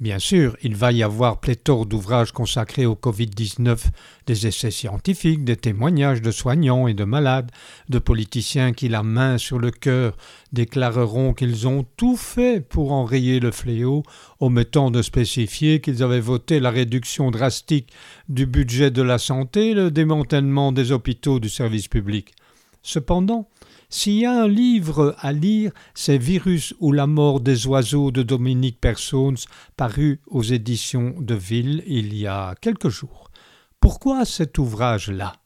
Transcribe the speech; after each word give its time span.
Bien 0.00 0.20
sûr, 0.20 0.56
il 0.62 0.76
va 0.76 0.92
y 0.92 1.02
avoir 1.02 1.40
pléthore 1.40 1.84
d'ouvrages 1.84 2.30
consacrés 2.30 2.86
au 2.86 2.94
Covid-19, 2.94 3.86
des 4.28 4.46
essais 4.46 4.70
scientifiques, 4.70 5.42
des 5.42 5.56
témoignages 5.56 6.22
de 6.22 6.30
soignants 6.30 6.86
et 6.86 6.94
de 6.94 7.02
malades, 7.02 7.50
de 7.88 7.98
politiciens 7.98 8.72
qui, 8.72 8.88
la 8.88 9.02
main 9.02 9.38
sur 9.38 9.58
le 9.58 9.72
cœur, 9.72 10.16
déclareront 10.52 11.34
qu'ils 11.34 11.66
ont 11.66 11.84
tout 11.96 12.16
fait 12.16 12.60
pour 12.60 12.92
enrayer 12.92 13.40
le 13.40 13.50
fléau, 13.50 14.04
omettant 14.38 14.92
de 14.92 15.02
spécifier 15.02 15.80
qu'ils 15.80 16.04
avaient 16.04 16.20
voté 16.20 16.60
la 16.60 16.70
réduction 16.70 17.32
drastique 17.32 17.92
du 18.28 18.46
budget 18.46 18.92
de 18.92 19.02
la 19.02 19.18
santé 19.18 19.70
et 19.70 19.74
le 19.74 19.90
démantèlement 19.90 20.70
des 20.70 20.92
hôpitaux 20.92 21.40
du 21.40 21.48
service 21.48 21.88
public. 21.88 22.36
Cependant, 22.82 23.48
s'il 23.90 24.14
y 24.14 24.26
a 24.26 24.42
un 24.42 24.48
livre 24.48 25.16
à 25.18 25.32
lire, 25.32 25.72
c'est 25.94 26.18
Virus 26.18 26.74
ou 26.78 26.92
la 26.92 27.06
mort 27.06 27.40
des 27.40 27.66
oiseaux 27.66 28.10
de 28.10 28.22
Dominique 28.22 28.80
Persons, 28.80 29.34
paru 29.76 30.20
aux 30.26 30.42
éditions 30.42 31.14
de 31.18 31.34
Ville 31.34 31.82
il 31.86 32.14
y 32.14 32.26
a 32.26 32.54
quelques 32.60 32.90
jours. 32.90 33.30
Pourquoi 33.80 34.24
cet 34.24 34.58
ouvrage-là? 34.58 35.36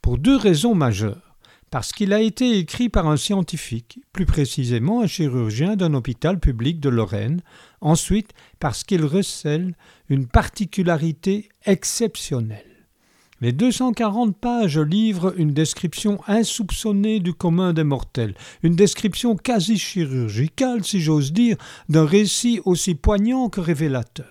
Pour 0.00 0.18
deux 0.18 0.36
raisons 0.36 0.74
majeures. 0.74 1.36
Parce 1.70 1.92
qu'il 1.92 2.12
a 2.12 2.20
été 2.20 2.58
écrit 2.58 2.88
par 2.88 3.06
un 3.06 3.16
scientifique, 3.16 4.00
plus 4.12 4.26
précisément 4.26 5.02
un 5.02 5.06
chirurgien 5.06 5.76
d'un 5.76 5.94
hôpital 5.94 6.40
public 6.40 6.80
de 6.80 6.88
Lorraine. 6.88 7.42
Ensuite, 7.80 8.32
parce 8.58 8.82
qu'il 8.82 9.04
recèle 9.04 9.76
une 10.08 10.26
particularité 10.26 11.48
exceptionnelle. 11.66 12.69
Les 13.42 13.52
240 13.52 14.36
pages 14.36 14.78
livrent 14.78 15.32
une 15.38 15.54
description 15.54 16.20
insoupçonnée 16.26 17.20
du 17.20 17.32
commun 17.32 17.72
des 17.72 17.84
mortels, 17.84 18.34
une 18.62 18.76
description 18.76 19.34
quasi 19.34 19.78
chirurgicale, 19.78 20.84
si 20.84 21.00
j'ose 21.00 21.32
dire, 21.32 21.56
d'un 21.88 22.04
récit 22.04 22.60
aussi 22.66 22.94
poignant 22.94 23.48
que 23.48 23.62
révélateur. 23.62 24.26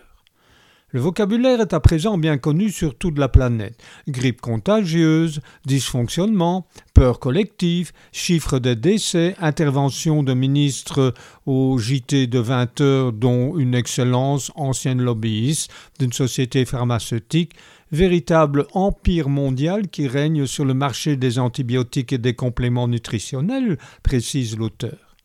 Le 0.92 1.00
vocabulaire 1.00 1.62
est 1.62 1.74
à 1.74 1.80
présent 1.80 2.18
bien 2.18 2.40
connu 2.40 2.72
sur 2.72 2.98
toute 2.98 3.20
la 3.20 3.30
planète. 3.30 3.80
Grippe 4.08 4.42
contagieuse, 4.42 5.40
dysfonctionnement, 5.66 6.68
peur 6.96 7.20
collective, 7.20 7.92
chiffres 8.12 8.58
des 8.58 8.76
décès, 8.76 9.36
intervention 9.40 10.24
de 10.24 10.34
ministres 10.34 11.14
au 11.46 11.78
JT 11.78 12.26
de 12.26 12.40
20 12.40 12.82
heures 12.82 13.14
dont 13.14 13.56
une 13.58 13.76
excellence 13.76 14.52
ancienne 14.56 15.02
lobbyiste 15.02 15.72
d'une 16.00 16.14
société 16.14 16.66
pharmaceutique, 16.66 17.54
véritable 17.92 18.66
empire 18.74 19.30
mondial 19.30 19.88
qui 19.88 20.08
règne 20.08 20.46
sur 20.46 20.66
le 20.66 20.74
marché 20.74 21.16
des 21.16 21.40
antibiotiques 21.40 22.14
et 22.14 22.18
des 22.18 22.34
compléments 22.34 22.88
nutritionnels, 22.88 23.78
précise 24.04 24.58
l'auteur. 24.58 25.16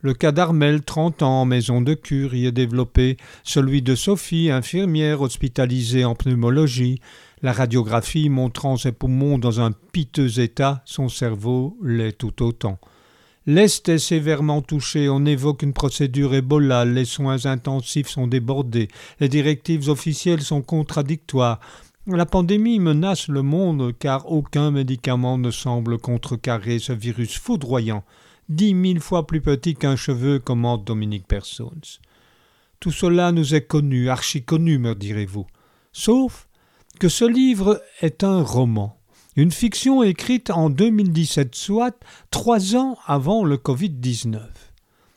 Le 0.00 0.12
cas 0.12 0.32
d'Armel, 0.32 0.82
30 0.82 1.22
ans, 1.22 1.46
maison 1.46 1.80
de 1.80 1.94
cure, 1.94 2.34
y 2.34 2.44
est 2.44 2.52
développé, 2.52 3.16
celui 3.42 3.80
de 3.80 3.94
Sophie, 3.94 4.50
infirmière 4.50 5.22
hospitalisée 5.22 6.04
en 6.04 6.14
pneumologie, 6.14 7.00
la 7.40 7.54
radiographie 7.54 8.28
montrant 8.28 8.76
ses 8.76 8.92
poumons 8.92 9.38
dans 9.38 9.62
un 9.62 9.72
piteux 9.72 10.40
état, 10.40 10.82
son 10.84 11.08
cerveau 11.08 11.78
l'est 11.82 12.12
tout 12.12 12.42
autant. 12.42 12.78
L'Est 13.46 13.90
est 13.90 13.98
sévèrement 13.98 14.62
touché, 14.62 15.10
on 15.10 15.26
évoque 15.26 15.62
une 15.62 15.74
procédure 15.74 16.34
Ebola, 16.34 16.86
les 16.86 17.04
soins 17.04 17.44
intensifs 17.44 18.08
sont 18.08 18.26
débordés, 18.26 18.88
les 19.20 19.28
directives 19.28 19.90
officielles 19.90 20.40
sont 20.40 20.62
contradictoires, 20.62 21.60
la 22.06 22.26
pandémie 22.26 22.80
menace 22.80 23.28
le 23.28 23.42
monde 23.42 23.96
car 23.98 24.30
aucun 24.30 24.70
médicament 24.70 25.38
ne 25.38 25.50
semble 25.50 25.98
contrecarrer 25.98 26.78
ce 26.78 26.92
virus 26.92 27.38
foudroyant, 27.38 28.04
dix 28.50 28.74
mille 28.74 29.00
fois 29.00 29.26
plus 29.26 29.40
petit 29.40 29.74
qu'un 29.74 29.96
cheveu, 29.96 30.38
commente 30.38 30.84
Dominique 30.84 31.26
Persons. 31.26 31.98
Tout 32.78 32.92
cela 32.92 33.32
nous 33.32 33.54
est 33.54 33.66
connu, 33.66 34.10
archi 34.10 34.42
connu, 34.42 34.78
me 34.78 34.94
direz-vous. 34.94 35.46
Sauf 35.92 36.48
que 37.00 37.08
ce 37.08 37.24
livre 37.24 37.82
est 38.02 38.22
un 38.22 38.42
roman, 38.42 38.98
une 39.36 39.50
fiction 39.50 40.02
écrite 40.02 40.50
en 40.50 40.68
2017, 40.68 41.54
soit 41.54 41.98
trois 42.30 42.76
ans 42.76 42.98
avant 43.06 43.44
le 43.44 43.56
Covid-19 43.56 44.40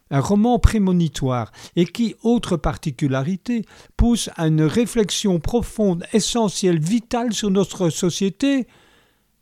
un 0.09 0.19
roman 0.19 0.59
prémonitoire, 0.59 1.51
et 1.75 1.85
qui, 1.85 2.15
autre 2.23 2.57
particularité, 2.57 3.63
pousse 3.95 4.29
à 4.35 4.47
une 4.47 4.63
réflexion 4.63 5.39
profonde, 5.39 6.05
essentielle, 6.13 6.79
vitale 6.79 7.33
sur 7.33 7.51
notre 7.51 7.89
société. 7.89 8.67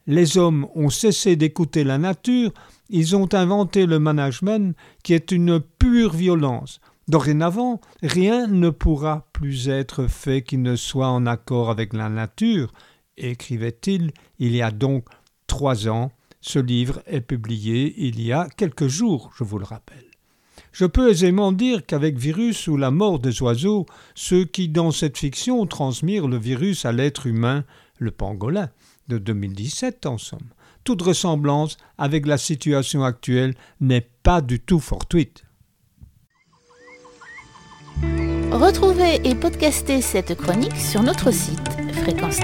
Les 0.08 0.38
hommes 0.38 0.68
ont 0.76 0.90
cessé 0.90 1.36
d'écouter 1.36 1.84
la 1.84 1.98
nature, 1.98 2.52
ils 2.90 3.16
ont 3.16 3.34
inventé 3.34 3.86
le 3.86 4.00
management 4.00 4.76
qui 5.04 5.14
est 5.14 5.32
une 5.32 5.60
pure 5.60 6.14
violence. 6.14 6.80
Dorénavant, 7.08 7.82
rien 8.02 8.48
ne 8.48 8.70
pourra 8.72 9.28
plus 9.32 9.70
être 9.70 10.08
fait 10.08 10.42
qui 10.42 10.58
ne 10.58 10.76
soit 10.76 11.08
en 11.08 11.26
accord 11.28 11.70
avec 11.70 11.94
la 11.94 12.10
nature, 12.10 12.72
écrivait-il 13.18 14.12
il 14.40 14.56
y 14.56 14.62
a 14.62 14.72
donc 14.72 15.06
trois 15.48 15.88
ans. 15.88 16.12
Ce 16.42 16.60
livre 16.60 17.02
est 17.08 17.22
publié 17.22 17.94
il 17.98 18.22
y 18.22 18.32
a 18.32 18.48
quelques 18.56 18.88
jours, 18.88 19.32
je 19.38 19.44
vous 19.44 19.58
le 19.58 19.66
rappelle. 19.66 20.15
Je 20.76 20.84
peux 20.84 21.10
aisément 21.10 21.54
dire 21.54 21.86
qu'avec 21.86 22.18
Virus 22.18 22.68
ou 22.68 22.76
la 22.76 22.92
mort 22.92 23.20
des 23.20 23.42
oiseaux, 23.42 23.86
ceux 24.14 24.44
qui 24.44 24.68
dans 24.68 24.92
cette 24.92 25.18
fiction 25.18 25.66
transmirent 25.66 26.28
le 26.28 26.38
virus 26.38 26.84
à 26.84 26.92
l'être 26.92 27.28
humain, 27.28 27.64
le 27.98 28.12
pangolin, 28.12 28.70
de 29.08 29.18
2017 29.18 30.06
en 30.06 30.18
somme, 30.18 30.50
toute 30.84 31.02
ressemblance 31.02 31.78
avec 31.98 32.26
la 32.26 32.38
situation 32.38 33.06
actuelle 33.06 33.54
n'est 33.80 34.10
pas 34.22 34.42
du 34.42 34.60
tout 34.60 34.82
fortuite. 34.82 35.46
Retrouvez 38.52 39.22
et 39.24 39.34
podcastez 39.34 40.02
cette 40.02 40.36
chronique 40.36 40.76
sur 40.76 41.04
notre 41.04 41.32
site 41.32 41.70
fréquence 41.94 42.42